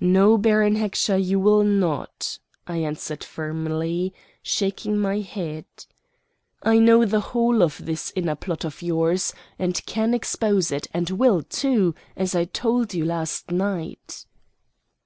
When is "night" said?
13.50-14.24